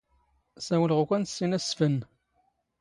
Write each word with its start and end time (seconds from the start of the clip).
ⵙⴰⵡⵍⵖ 0.65 0.91
ⵓⴽⴰⵏ 1.01 1.21
ⵙⵉⵏ 1.33 1.51
ⴰⵙⵙⴼⴰⵏⵏ. 1.57 1.97